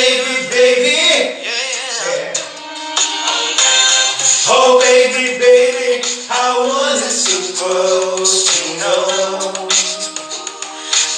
baby, 0.00 0.48
baby. 0.48 0.96
Yeah. 1.44 2.32
Oh, 4.48 4.80
baby, 4.80 5.38
baby, 5.38 6.02
how 6.26 6.64
was 6.64 7.04
it 7.04 7.12
supposed 7.12 8.48
to 8.48 8.64
know 8.80 9.68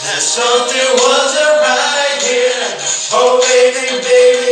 that 0.03 0.21
something 0.21 0.91
wasn't 0.99 1.55
right 1.63 2.19
here. 2.27 2.69
Oh, 3.15 3.39
baby, 3.47 4.03
baby. 4.03 4.52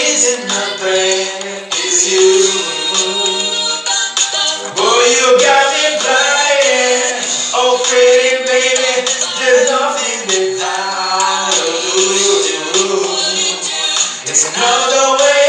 the 14.89 15.17
way. 15.19 15.40